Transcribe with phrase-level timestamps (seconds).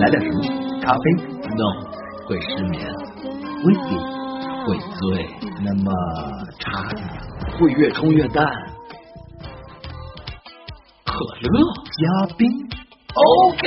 [0.00, 0.36] 来点什么？
[0.82, 1.02] 咖啡
[1.54, 1.68] ？No，
[2.26, 2.74] 会失眠。
[3.64, 3.90] 威士忌
[4.66, 5.00] 会醉。
[5.64, 5.86] 那么
[6.58, 6.64] 茶
[6.96, 7.00] 呢？
[7.56, 8.44] 会越冲越淡。
[11.04, 11.54] 可乐
[11.84, 12.02] 加
[12.36, 12.40] 冰。
[13.14, 13.62] OK。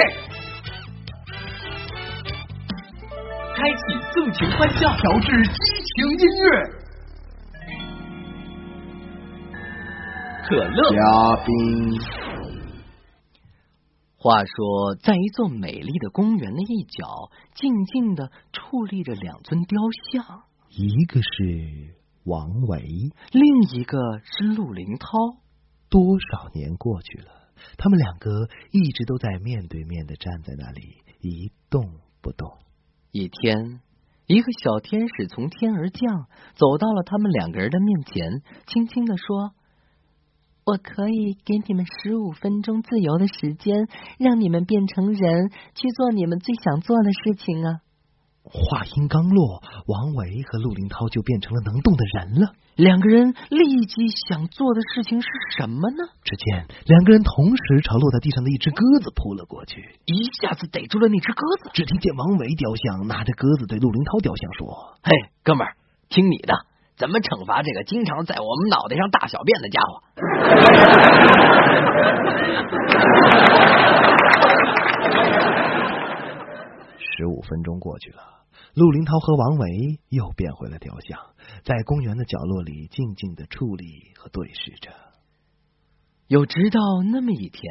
[3.56, 3.80] 开启
[4.12, 5.54] 纵情欢笑，调制激
[5.96, 6.46] 情音乐。
[10.50, 11.00] 可乐加
[11.46, 11.54] 冰。
[14.26, 19.80] 话说，在一座美丽的公园的一角，静静的矗立着两尊雕
[20.10, 21.94] 像，一个是
[22.24, 22.82] 王维，
[23.32, 25.08] 另一个是陆林涛。
[25.92, 27.28] 多少年过去了，
[27.78, 31.92] 他们两个一直都在面对面的站在那里，一动
[32.24, 32.52] 不动。
[33.12, 33.80] 一天，
[34.26, 39.54] 一个小天使从天而降，走到了他们两个人的面前，轻轻的说。
[40.66, 43.88] 我可以给你们十五分钟自由的时间，
[44.18, 47.86] 让你们变成人，去做你们最想做的事情啊！
[48.42, 52.54] 话音刚落，王维和陆林涛就变成了能动的人了。
[52.76, 56.02] 两个人立即想做的事情是什么呢？
[56.24, 61.70] 只见两个人同时朝落在地上的一只鸽子扑了过去，一下子逮住了那只鸽子。
[61.76, 65.78] 只听见王维雕像拿着鸽子对陆林涛雕像说：“嘿，哥们儿，
[66.10, 66.56] 听你的。”
[66.98, 70.02] 怎么惩罚这个经常在我们脑袋上大小便的家伙？
[76.98, 78.22] 十五分钟过去了，
[78.76, 81.20] 陆林涛和王维又变回了雕像，
[81.66, 84.92] 在公园的角落里静静的矗立和对视着。
[86.28, 86.80] 有直到
[87.12, 87.62] 那么一天，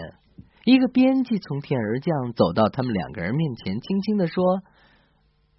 [0.67, 4.45] 一个编辑从天而降，走到他们两个人面前，轻轻的说：“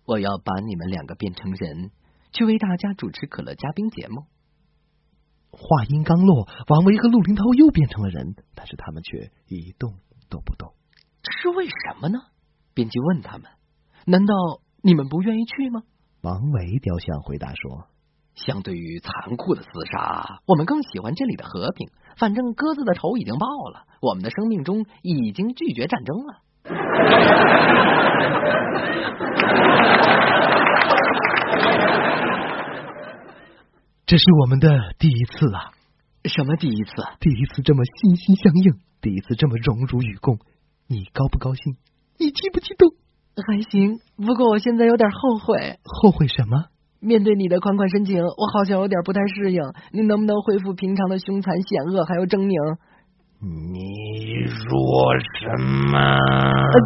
[0.06, 1.90] 我要把你们两个变成人。”
[2.36, 4.26] 去为大家主持可乐嘉宾节目。
[5.52, 9.94] 话音刚落，王维和陆林涛又变成了人，但是他们却一动
[10.30, 10.74] 都不动。
[11.24, 12.20] 这是为什么呢？
[12.74, 13.48] 编辑问他们
[14.06, 14.36] ：“难道
[14.84, 15.84] 你们不愿意去吗？”
[16.22, 17.88] 王维雕像回答说
[18.36, 21.90] ：“相对于残酷的厮杀，我们更喜欢这里的和平。
[22.18, 26.42] 反正鸽子的仇已经报了，我们的生命中已经拒绝战争了。”
[34.06, 35.74] 这是我们的第一次啊！
[36.26, 36.92] 什么第一次？
[37.20, 40.38] 第一次这么心心相印，第一次这么荣辱与共，
[40.88, 41.76] 你高不高兴？
[42.20, 42.94] 你激不激动？
[43.48, 45.80] 还行，不过我现在有点后悔。
[45.84, 46.66] 后悔什么？
[47.00, 49.60] 面对你的款款深情，我好像有点不太适应。
[49.92, 52.78] 你能不能恢复平常的凶残险恶，还有狰狞？
[53.42, 54.66] 你说
[55.40, 56.18] 什么？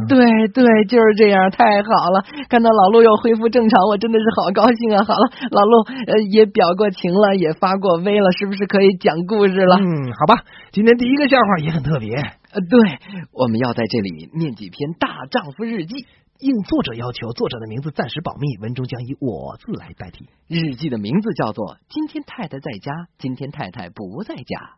[0.07, 0.17] 对
[0.49, 2.25] 对，就是这样，太好了！
[2.49, 5.03] 看到老陆又恢复正常，我真的是好高兴啊！
[5.03, 9.77] 好了，老陆呃也表过情了，也发过威了，是不是可以讲故事了？
[9.77, 12.15] 嗯，好吧，今天第一个笑话也很特别。
[12.15, 12.99] 呃，对，
[13.31, 16.05] 我们要在这里念几篇大丈夫日记，
[16.39, 20.25] 应作者要求，作者的名字暂时保密，文中将以我字来代替。
[20.47, 24.75] 日记的名字叫做《今天太太在家》，今天太太不在家。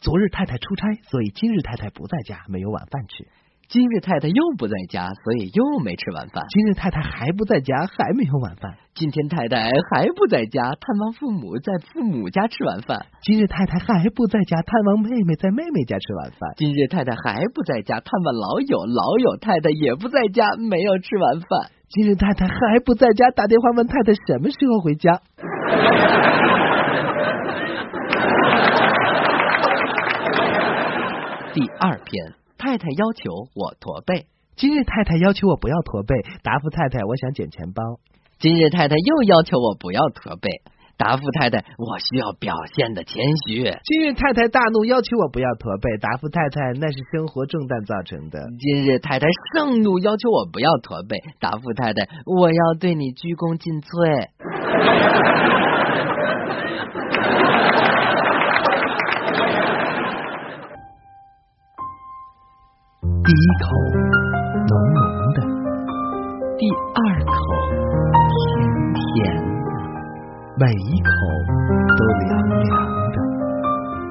[0.00, 3.26] 昨日太太出差，所以今日太太不在家，没有晚饭吃。
[3.68, 6.46] 今日太太又不在家，所以又没吃晚饭。
[6.48, 8.78] 今日太太还不在家，还没有晚饭。
[8.94, 13.06] 今天太太还不在家，探望父母，在父母家吃晚饭。
[13.22, 16.48] 今日太太还不在家，探望妹妹，在妹妹家吃晚饭。
[16.56, 21.70] 今日太太还不在家，探望老友，老友太太也不在家，没有吃晚饭。
[21.90, 25.20] 今日太太还不在家，打电话问太太什么时候回家。
[31.58, 34.26] 第二篇，太太要求我驼背。
[34.54, 36.14] 今日太太要求我不要驼背，
[36.44, 37.82] 答复太太我想捡钱包。
[38.38, 40.62] 今日太太又要求我不要驼背，
[40.96, 43.64] 答复太太我需要表现的谦虚。
[43.82, 48.38] 今日太太大怒，要求我不要驼背，答复太太那是生活重担造成的。
[48.60, 54.28] 今日太太盛怒，要求我不要驼背，答复太太我要对你鞠躬尽瘁。
[63.28, 63.68] 第一口
[64.54, 65.00] 浓浓
[65.34, 65.38] 的，
[66.56, 66.64] 第
[66.94, 67.30] 二口
[68.32, 68.40] 甜
[68.94, 68.96] 甜
[69.36, 69.68] 的，
[70.56, 71.12] 每一口
[71.98, 72.64] 都凉凉
[73.12, 73.16] 的，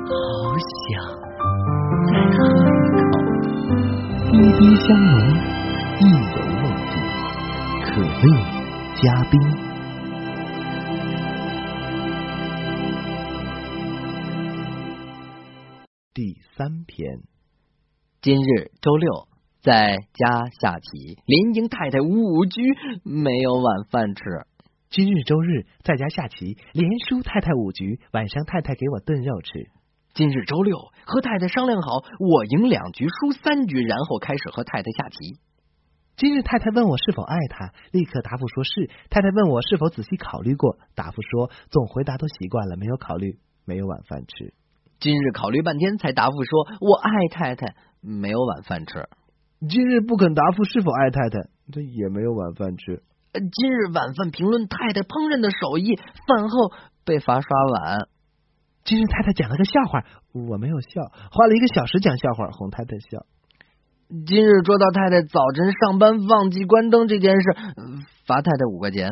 [0.06, 0.14] 好
[0.70, 0.86] 想
[2.06, 2.70] 再喝一
[3.02, 3.10] 口。
[4.30, 5.18] 滴滴香浓，
[5.98, 6.94] 意犹未尽，
[7.86, 8.24] 可乐
[9.02, 9.34] 加冰。
[16.14, 17.18] 第三篇。
[18.28, 19.30] 今日周六，
[19.62, 22.62] 在家下棋，连赢太太五局，
[23.06, 24.22] 没有晚饭吃。
[24.90, 29.70] 今日周日，在家下棋，连输太太五局，晚上太太给我炖肉吃。
[30.14, 35.40] 今日周六，和太太商量好，我赢两局，输三局，然后开始和太太下棋。
[36.18, 38.90] 今日太太问我是否爱她，立刻答复说是。
[39.10, 44.54] 太太问我是否仔细考虑过，答复说总回答都习惯了，没有考虑，没有晚饭吃。
[45.00, 47.76] 今日考虑半天才答复说我爱太太，
[48.08, 49.04] 没有晚饭吃。
[49.68, 53.04] 今日不肯答复是否爱太太，这也没有晚饭吃。
[53.34, 56.72] 今日晚饭评论太太烹饪的手艺，饭后
[57.04, 58.08] 被罚刷碗。
[58.86, 63.26] 今日太太讲了个笑话，我没有笑，花了一个小时讲笑话哄太太笑。
[64.26, 67.56] 今日捉到太太早晨上班忘记关灯这件事，
[68.26, 69.12] 罚太太五块钱。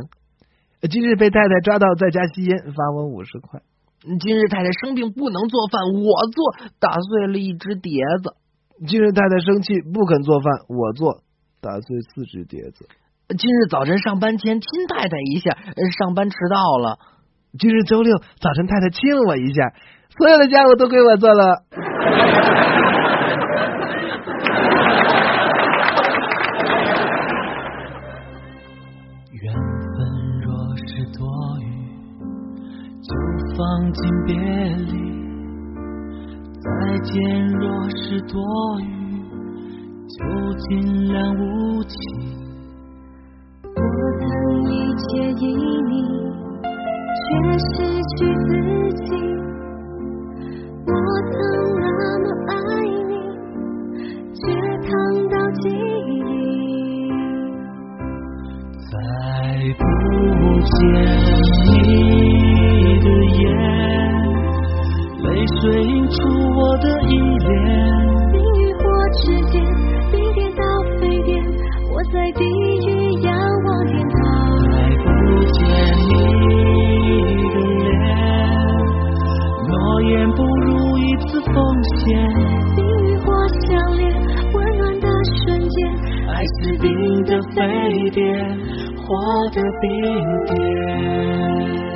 [0.89, 3.61] 今日被太太抓到在家吸烟，罚我五十块。
[4.21, 8.37] 今日太太生病不能做饭，我做，打碎了一只碟子。
[8.83, 11.21] 今日太太生气不肯做饭，我做，
[11.61, 12.85] 打碎四只碟子。
[13.29, 15.57] 今日早晨上班前亲太太一下，
[15.97, 16.99] 上班迟到了。
[17.57, 19.71] 今日周六早晨太太亲了我一下，
[20.17, 21.63] 所有的家务都归我做了。
[29.31, 31.25] 缘分若是多
[31.61, 31.63] 余，
[33.01, 33.15] 就
[33.55, 34.94] 放进别离；
[36.95, 38.41] 再见若是多
[38.79, 39.19] 余，
[40.07, 40.23] 就
[40.69, 42.44] 尽量无情。
[86.97, 88.23] 你的沸点，
[89.07, 89.85] 我的冰
[90.45, 91.94] 点。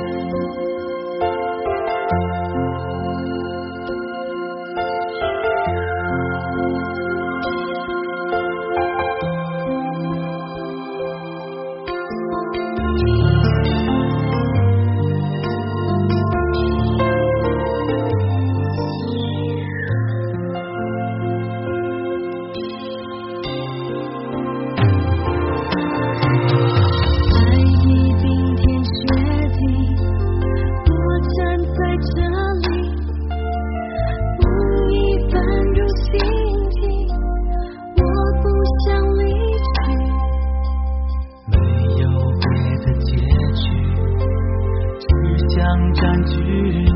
[45.70, 46.90] 想占据你。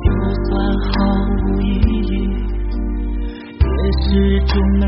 [0.00, 0.04] 就
[0.44, 0.48] 算
[0.78, 0.90] 毫
[1.42, 1.64] 无意
[2.06, 2.12] 义，
[3.58, 3.68] 也
[4.00, 4.06] 是
[4.46, 4.86] 种美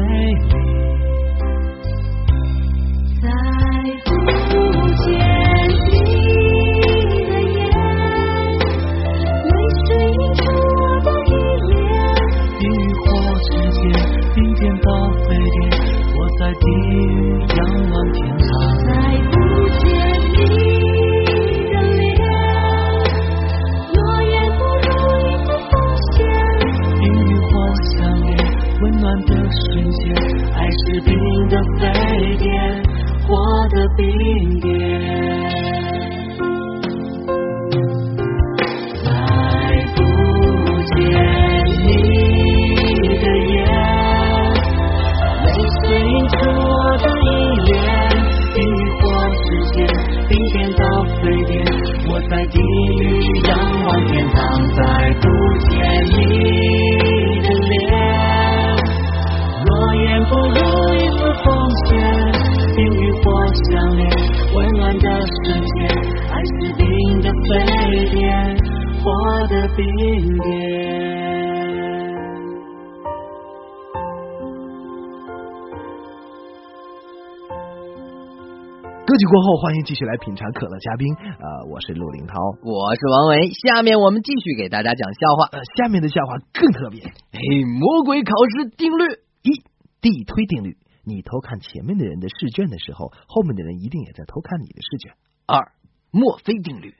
[79.32, 81.08] 过后，欢迎继续来品尝可乐嘉宾。
[81.16, 82.36] 呃，我是陆林涛。
[82.60, 85.48] 我是王维，下面我们继续给大家讲笑话。
[85.56, 87.00] 呃，下面的笑话更特别。
[87.00, 89.04] 嘿，魔鬼考试定律
[89.40, 89.56] 一，
[90.02, 90.76] 地推定律。
[91.02, 95.14] 你偷看前面的人的试卷的时候，后面的人一定也在偷看你的试卷。
[95.46, 95.72] 二，
[96.10, 96.94] 墨菲定律。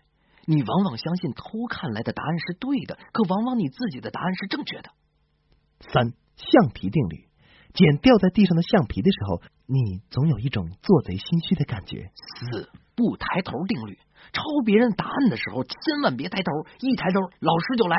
[0.46, 4.88] 你往往相信偷看来的答案是对的，可往往你自己的答案是正确的。
[5.80, 7.28] 三，橡皮定律。
[7.74, 12.10] 捡掉在地上的橡皮的时候，你总有一种做贼心虚的感觉。
[12.14, 13.98] 四，不抬头定律。
[14.32, 16.50] 抄别人答案的时候，千万别抬头，
[16.80, 17.96] 一抬头老师就来。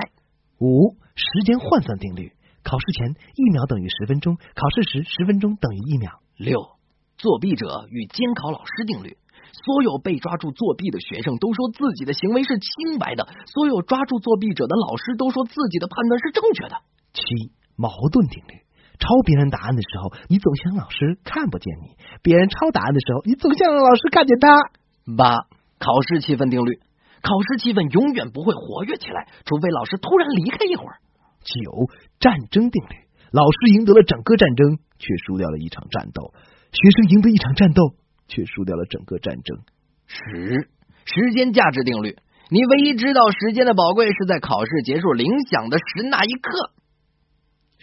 [0.60, 2.32] 五、时间换算定律。
[2.64, 6.22] 考试前一秒等于十分钟，考试时十分钟等于一秒。
[6.38, 6.64] 六、
[7.18, 9.18] 作弊者与监考老师定律。
[9.52, 16.82] 所有被抓住作弊的学生都说自己的行为是清白的，所有抓住作弊者的老师都说自己的判断是正确的。
[17.14, 18.63] 七、矛盾定律。
[19.00, 24.50] 抄别人答案的时候，你总想老师看不见你；别人抄答案的时候，你总想让老师看见他。
[25.18, 25.48] 八、
[25.80, 26.80] 考试气氛定律。
[27.22, 31.00] 考试气氛永远不会活跃起来，除非老师突然离开一会儿。
[31.44, 32.96] 九、战争定律。
[33.32, 36.34] 老师赢得了整个战争，却输掉了一场战斗；
[36.72, 37.96] 学生赢得一场战斗。
[38.26, 39.60] 却输掉了整个战争。
[40.08, 40.70] 十
[41.06, 42.16] 时间价值定律，
[42.50, 46.72] 你唯一知道时间的宝贵是在考试结束铃响的时那一刻。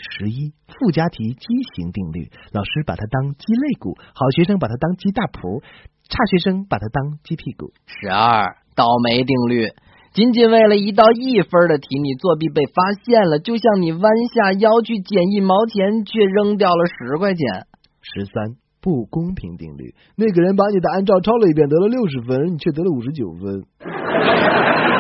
[0.01, 5.61] 十一附加题畸形定律，老师把它当鸡肋骨，好学生把它当鸡大脯，
[6.09, 7.73] 差学生把它当鸡屁股。
[7.87, 9.69] 十二倒霉定律，
[10.15, 14.03] 仅仅为了一道一分的题，你作弊被发现了，就像你弯
[14.35, 17.67] 下腰去捡一毛钱，却扔掉了十块钱。
[18.01, 18.57] 十三。
[18.83, 23.63] 不公平定律，那个人把你的按照抄了一遍，得了六十分，你却得了五十九分。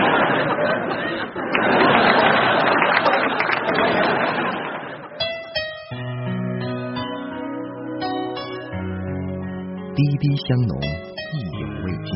[10.00, 12.08] 滴滴香浓，意犹未尽。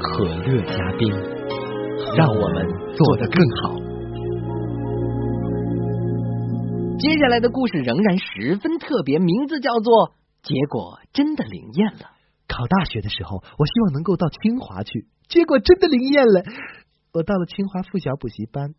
[0.00, 1.08] 可乐加冰，
[2.16, 3.78] 让我们做得更好。
[6.98, 10.08] 接下来的故事仍然十分特别，名字叫做
[10.42, 11.98] 《结果真的灵验了》。
[12.48, 16.42] 考大学的时候，我希望能够到清华去，结果真的灵验了。
[17.12, 18.74] 我到了清华附小补习班。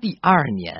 [0.00, 0.74] 第二年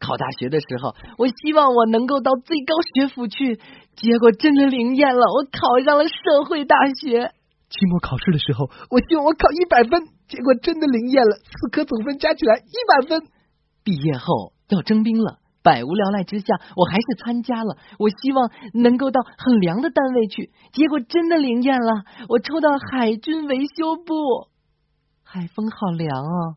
[0.00, 3.60] 考大学的时候，我希望我能够到最高学府去，
[3.94, 7.30] 结果真的灵验了，我考上了社会大学。
[7.68, 13.28] 期末考试的时候，我希望我考一百分，结果真的灵验了，四科总分加起来一百分。
[13.84, 15.38] 毕业后要征兵了。
[15.62, 17.76] 百无聊赖之下，我还是参加了。
[17.98, 24.48] 我希望能够到很凉的单位去，结果真的灵验了，我抽到海军维修部。
[25.22, 26.56] 海风好凉啊！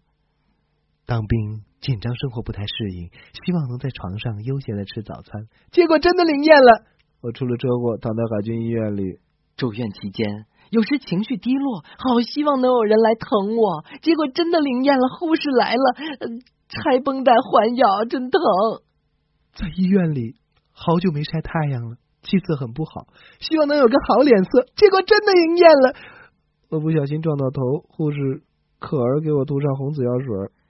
[1.06, 3.12] 当兵紧张，生活不太适应，
[3.44, 6.88] 希望能在床上悠闲的吃早餐，结果真的灵验了。
[7.20, 9.20] 我出了车祸，躺在海军医院里
[9.58, 15.10] 住院期间，有时情绪低落，好希望能有人来疼我，结果真的灵验了。
[15.20, 15.84] 护士来了，
[16.70, 18.40] 拆绷带换药，真疼。
[19.54, 20.36] 在医院里，
[20.72, 23.08] 好久没晒太阳了，气色很不好，
[23.42, 24.66] 希望能有个好脸色。
[24.78, 25.96] 结果真的应验了，
[26.70, 28.42] 我不小心撞到头，护士
[28.80, 30.63] 可儿给我涂上红紫药水。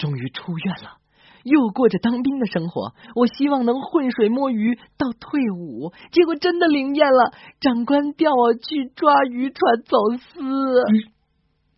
[0.00, 0.96] 终于出院了，
[1.44, 2.94] 又过着当兵的生活。
[3.14, 10.40] 我希望能浑水摸鱼到退伍，结果真的灵验了，长官调我去抓渔船走私。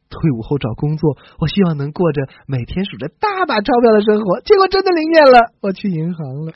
[0.09, 4.41] 退伍后找工作，我希望能过着每天数着大把钞票的生活。
[4.43, 6.53] 结果真的灵验了，我去银行了，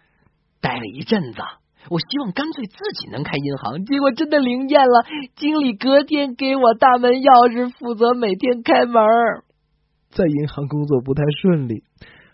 [0.61, 1.41] 待了一阵子，
[1.91, 3.85] 我希望干脆自己能开银行。
[3.85, 5.05] 结果真的灵验了，
[5.35, 9.03] 经理隔天给我大门钥匙，负责每天开门。
[10.17, 11.85] 在银行工作不太顺利，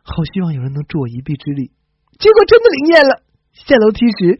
[0.04, 1.72] 好希望有人能助我一臂之力。
[2.18, 3.22] 结果真的灵验了，
[3.52, 4.38] 下楼梯时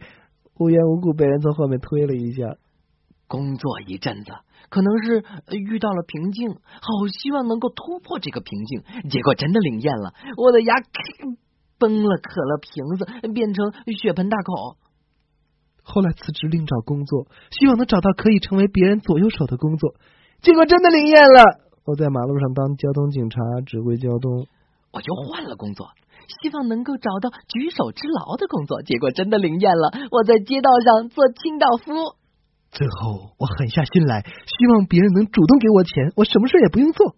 [0.57, 2.55] 无缘无故被人从后面推了一下。
[3.27, 4.31] 工作一阵子。
[4.69, 10.75] 可能是遇到了瓶颈，好希望能够突破这个瓶颈，结果真的灵验了，我的牙
[11.77, 14.77] 崩了，可乐瓶子变成血盆大口。
[15.83, 19.95] 后来辞职另找工作，希望能找到可以成为别人左右手的工作，
[20.41, 24.47] 结果真的灵验了，我在马路上当交通警察，指挥交通。
[24.93, 25.89] 我就换了工作，
[26.41, 32.15] 希望能够找到举手之劳的工作，结果真的灵验了，我在街道上做清道夫。
[32.69, 37.15] 最后，我狠下心来，希望别人能主动给我钱，我什么事也不用做。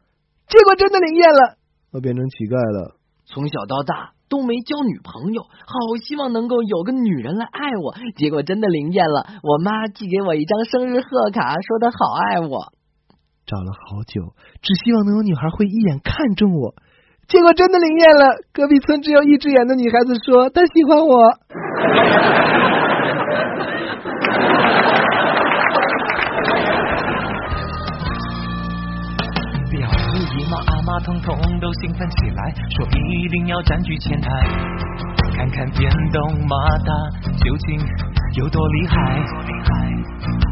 [0.47, 1.57] 结果真的灵验了，
[1.91, 2.95] 我变成乞丐了。
[3.25, 7.95] 从小到大都没交女朋友，好希望能够有个女人来爱我。
[8.15, 12.71] 结果真的灵验了，我妈寄给我一张生日贺卡，说她好爱我。
[13.45, 16.75] 找了好久，只希望能有女孩会一眼看中我。
[17.27, 21.15] 结果真的灵验了，隔壁村只有一只眼的女孩子说她喜欢我。
[30.85, 34.29] 马通通都兴奋起来，说一定要占据前台，
[35.35, 36.93] 看看电动马达
[37.43, 37.79] 究竟
[38.37, 40.44] 有多厉害。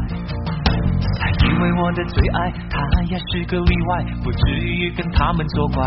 [1.54, 5.84] 因为我的最爱，他也是个例外，不至于跟他们作怪。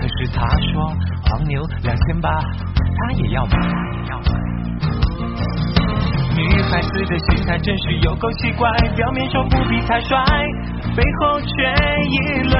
[0.00, 0.90] 可是他说
[1.24, 2.30] 黄牛两千八，
[2.96, 3.58] 他也要买。
[6.34, 10.24] 女孩子的心态真是有够奇怪，表面说不比他帅，
[10.96, 11.46] 背后却
[12.08, 12.54] 议论。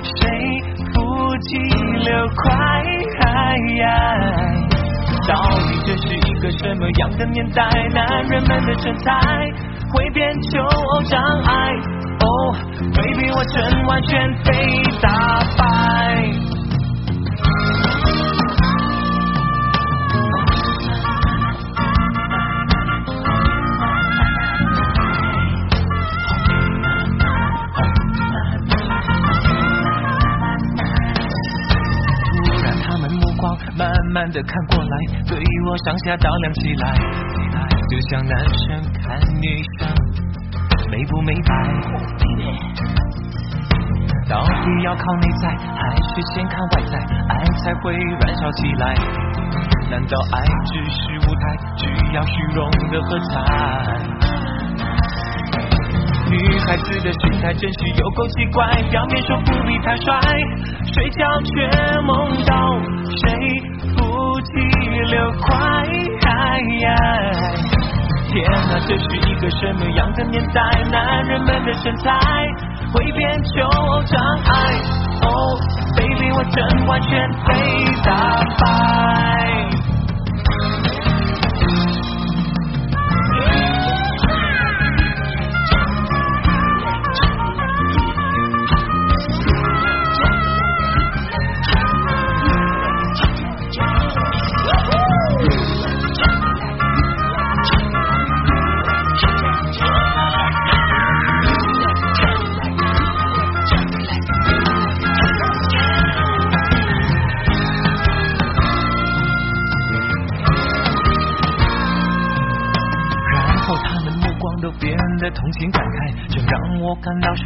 [0.00, 0.62] 谁
[0.94, 2.84] 腹肌流快？
[5.28, 5.34] 到
[5.68, 7.62] 底这是一个什么样的年代？
[7.92, 9.12] 男人们的身材
[9.92, 11.70] 会变求偶障碍。
[12.20, 12.56] 哦
[12.94, 16.37] ，baby，我真完全被打败。
[34.08, 34.96] 慢慢的看过来，
[35.28, 36.96] 对我上下打量起来，
[37.90, 39.86] 就像男生看女生
[40.90, 41.52] 美不美白。
[44.26, 46.98] 到底要靠内在，还是先看外在，
[47.28, 48.94] 爱才会燃烧起来？
[49.90, 53.34] 难道爱只是舞台，需要虚荣的喝彩？
[56.30, 60.18] 女孩子的身材真是有够奇怪，表面说不必太帅，
[60.94, 62.78] 睡觉却梦到
[63.16, 63.32] 谁
[64.40, 64.52] 急
[65.10, 65.48] 流快。
[68.30, 70.60] 天哪，这是一个什么样的年代？
[70.92, 72.10] 男人们的身材
[72.92, 73.50] 会变求
[74.04, 74.52] 障碍。
[75.22, 75.58] 哦
[75.96, 77.52] ，baby，我真完全被
[78.04, 78.12] 打
[78.58, 79.37] 败。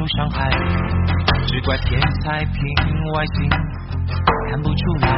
[0.02, 0.50] 受伤害。
[1.46, 2.60] 只怪天才凭
[3.12, 3.48] 外形
[4.50, 5.08] 看不出来，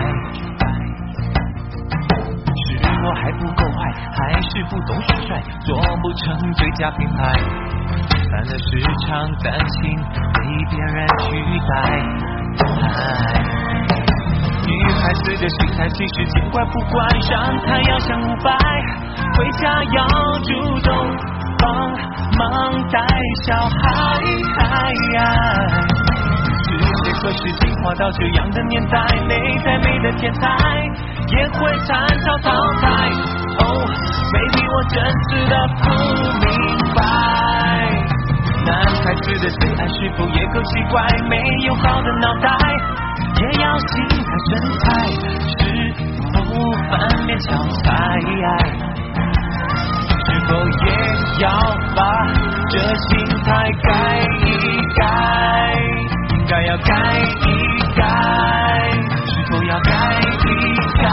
[2.66, 7.32] 是我还不够坏，还是不懂耍帅，做不成最佳品牌，
[8.30, 9.96] 反而时常担心
[10.34, 11.24] 被别人取
[11.66, 11.72] 代。
[14.66, 18.52] 女孩子的心态其实见怪不怪，上台要像五百，
[19.38, 20.06] 回家要
[20.40, 20.92] 主动
[21.64, 21.72] 帮
[22.36, 22.44] 忙
[22.90, 23.00] 带
[23.46, 23.80] 小孩。
[26.60, 26.68] 世
[27.02, 29.00] 界何时进化到这样的年代？
[29.26, 29.32] 内
[29.64, 30.42] 在美的天才
[31.28, 32.50] 也会惨遭淘
[32.82, 32.84] 汰。
[33.60, 33.62] 哦
[34.32, 34.94] ，baby，我真
[35.30, 35.82] 是的不
[36.44, 36.46] 明
[36.94, 36.98] 白。
[38.66, 38.70] 男
[39.02, 40.94] 孩子的最爱是否也够奇怪？
[41.30, 41.32] 没
[41.66, 42.46] 有好的脑袋，
[43.40, 44.84] 也要心态身材，
[45.48, 45.60] 是
[46.30, 46.36] 否
[46.90, 46.92] 翻
[47.26, 47.48] 脸小
[47.82, 47.90] 菜？
[50.44, 50.92] 是否也
[51.40, 51.48] 要
[51.96, 52.02] 把
[52.68, 53.48] 这心态
[53.82, 53.88] 改
[54.44, 54.46] 一
[54.94, 55.02] 改？
[56.36, 56.92] 应该要改
[57.40, 57.48] 一
[57.96, 58.02] 改，
[59.24, 60.44] 是否要改一
[61.00, 61.08] 改？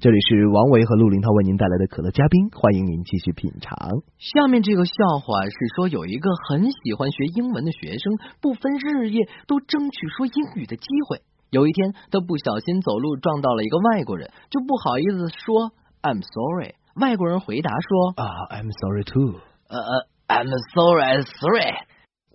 [0.00, 3.76] 这里是王维和陆林涛为您带来的可乐嘉宾，欢迎您继续品尝。
[4.16, 10.32] 下面这个笑话是说，有一个很喜欢学英文的学生，不分日夜都争取说英
[10.62, 11.20] 语的机会。
[11.50, 16.74] 有一天，他不小心走路撞到了一个外国人，就不好意思说 "I'm sorry"。
[16.94, 19.40] 外国人回答说啊、i m sorry too.
[19.68, 21.74] 呃呃，I'm sorry, three。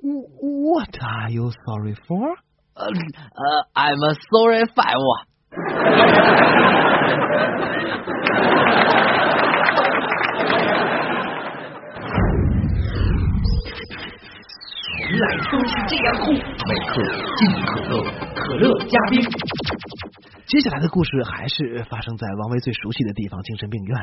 [0.01, 2.38] What are you sorry for?
[2.75, 5.25] 呃呃，I'm sorry five。
[15.15, 16.99] 原来都是这样酷，每克
[17.39, 18.04] 尽可乐，
[18.36, 19.21] 可乐加冰。
[20.45, 23.97] 接下来的故事还是发生在王维最熟悉的地方——精神病院。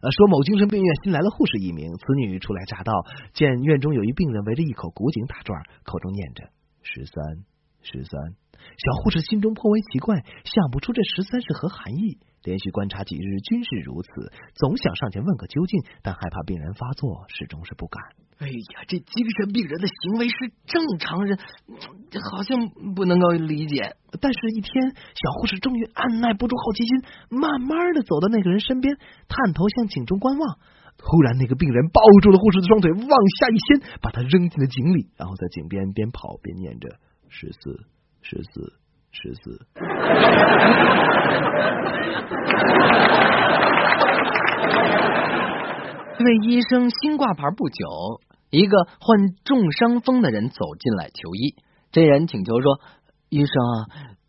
[0.00, 2.92] 呃，说某精神病院新来了护士一名，此女初来乍到，
[3.34, 6.44] 见院中有一病人围着一口古井打转，口中念着
[6.82, 7.44] 十三
[7.82, 8.18] 十三。
[8.78, 12.16] 小护士心中颇为奇怪，想不出这十三是何含义。
[12.44, 18.00] 连续观察几日，均是如此，总想上前问个究竟，但害怕病人发作，始终是不敢。
[18.38, 21.38] 哎呀，这精神病人的行为是正常人，
[22.30, 23.96] 好像不能够理解。
[24.20, 30.58] 但是，一天，小护士终于按耐不住好奇心，慢慢的走到那个人身边，探头向井中观望。
[30.98, 36.88] 突然，那个病人抱住了护士的双腿，往下一掀，把他扔进了井里，然后在井边边跑边念着
[37.30, 37.86] 十四、
[38.20, 38.74] 十四、
[39.12, 39.66] 十四。
[46.18, 48.22] 这位医生新挂牌不久，
[48.56, 51.54] 一个患重伤风的人走进来求医。
[51.92, 52.80] 这人请求说
[53.28, 53.76] ：“医生啊，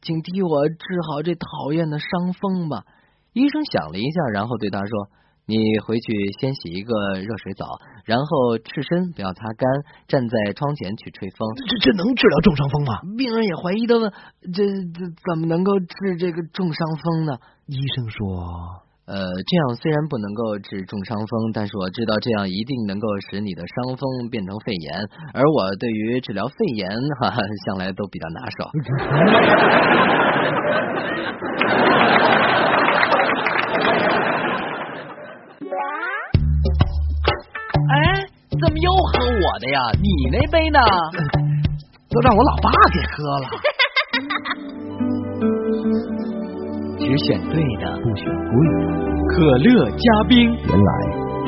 [0.02, 0.76] 请替我治
[1.10, 2.84] 好这讨厌的伤风吧。”
[3.32, 5.08] 医生想了一下，然后对他说
[5.48, 6.12] ：“你回去
[6.42, 7.66] 先洗一个热水澡，
[8.04, 9.70] 然后赤身不要擦干，
[10.08, 11.48] 站在窗前去吹风。
[11.56, 13.00] 这这能治疗重伤风吗？
[13.18, 14.12] 病人也怀疑的问：
[14.54, 17.38] 这这怎么能够治这个重伤风呢？
[17.68, 25.00] 医生说，呃，这样虽然不能够治重伤风，但是我知道这样一定能够使你的伤风变成肺炎，
[25.34, 26.90] 而我对于治疗肺炎
[27.22, 28.68] 哈哈向来都比较拿手。
[37.90, 38.28] 哎，
[38.60, 39.80] 怎么又喝我的呀？
[40.04, 40.80] 你那杯呢？
[42.12, 43.48] 都让我老爸给喝了。
[47.08, 48.84] 只选对的，不选贵的，
[49.32, 50.52] 可乐加冰。
[50.52, 50.92] 原来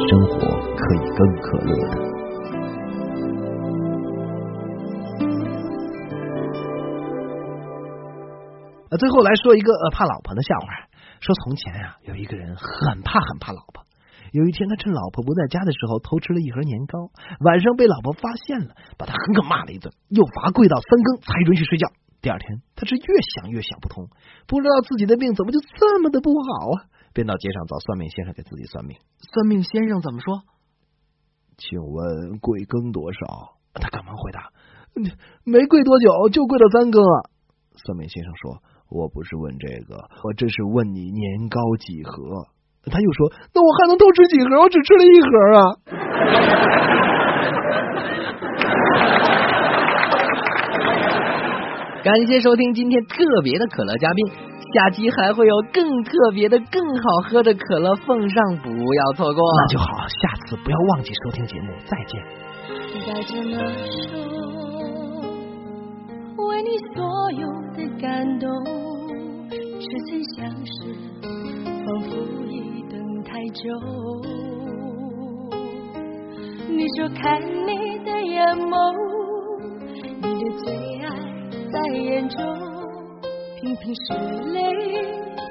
[0.08, 1.96] 生活可以更可乐的。
[8.90, 10.68] 呃，最后来说一个呃怕老婆的笑话。
[11.20, 13.84] 说从前呀、有一个人很怕很怕老婆。
[14.32, 21.90] 有一天，他趁老婆不在家的时候偷吃了一盒年糕，晚上被老婆发现了，把他狠狠骂了一顿，又罚跪到三更才允许睡觉。
[22.22, 24.10] 第二天，他是越想越想不通，
[24.46, 28.98] 不知道自己的病怎么就这么的不好啊，便到街上找算命先生给自己算命。
[29.34, 30.44] 算命先生怎么说？
[31.58, 33.56] 请问贵庚多少？
[33.74, 34.52] 他赶忙回答
[34.96, 35.06] ：“嗯
[35.44, 37.30] 没跪多久，就跪了三更啊。”
[37.86, 42.48] 算命先生说：“我不是问这个，我这是问你年糕几何。”
[42.92, 44.60] 他又说：“那我还能多吃几盒？
[44.60, 45.62] 我只吃了一盒啊。
[52.04, 54.26] 感谢收听今天特别的可乐嘉宾，
[54.74, 59.44] 下期还会有更特别的、更好喝的可乐奉上，不要错过。
[59.58, 61.74] 那就好，下次不要忘记收听节目。
[61.86, 62.24] 再见。
[63.06, 64.18] 带着那首
[66.48, 68.50] 为你所有的感动，
[69.50, 70.74] 似曾相识，
[71.22, 72.16] 仿佛
[72.48, 73.62] 已等太久。
[76.70, 78.78] 你说看你的眼眸，
[80.22, 80.89] 你的最爱在
[81.94, 82.38] 眼中，
[83.60, 84.08] 频频拭
[84.54, 84.58] 泪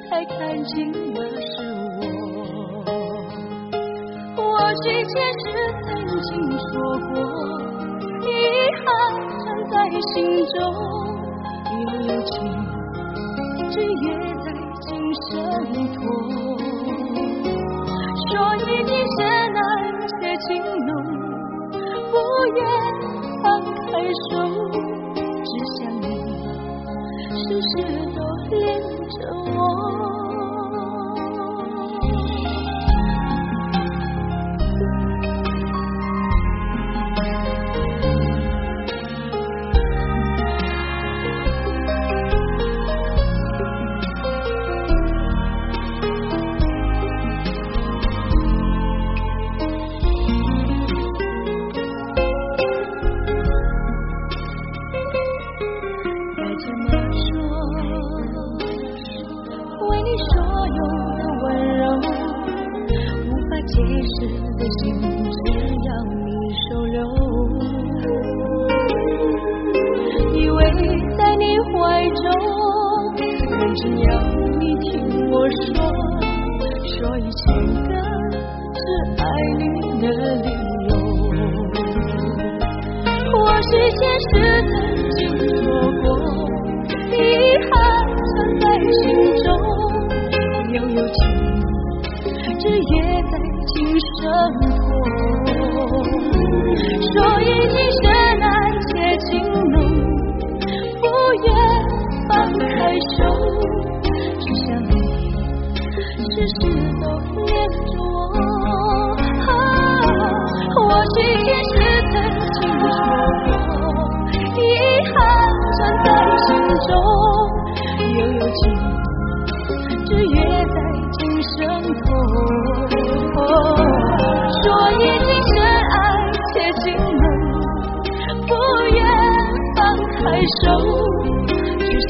[0.09, 1.51] 才看清那是
[1.99, 2.01] 我。
[4.37, 4.43] 或
[4.83, 5.47] 许前世
[5.85, 5.89] 曾
[6.23, 6.71] 经说
[7.09, 7.15] 过，
[8.23, 8.27] 遗
[8.85, 8.87] 憾
[9.41, 9.75] 藏在
[10.13, 10.57] 心中，
[11.71, 12.33] 又有情
[13.71, 14.05] 只约
[14.45, 14.47] 在
[14.81, 14.87] 今
[15.23, 15.31] 生
[15.95, 15.97] 托。
[18.31, 19.19] 说已经深
[19.57, 19.61] 爱
[20.21, 20.49] 且情
[20.87, 20.91] 浓，
[22.11, 22.15] 不
[22.55, 22.59] 愿
[23.43, 23.45] 放
[23.87, 23.91] 开
[24.31, 24.33] 手，
[27.61, 28.08] 是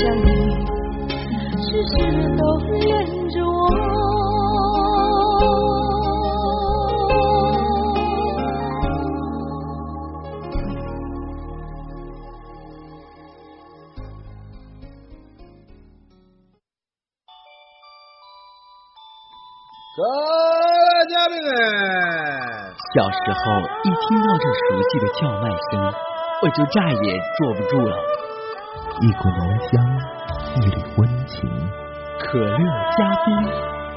[0.08, 0.30] 想你
[1.60, 1.92] 时时
[2.38, 2.42] 都
[2.78, 2.88] 恋
[3.28, 3.52] 着我。
[19.94, 20.00] 各
[21.10, 21.52] 嘉宾们，
[22.94, 23.42] 小时候
[23.84, 25.92] 一听到这熟悉的叫卖声，
[26.40, 27.92] 我就再也坐不住了。
[29.00, 29.84] 一股浓香，
[30.56, 31.48] 一缕温情。
[32.20, 32.58] 可乐
[32.96, 33.87] 加冰。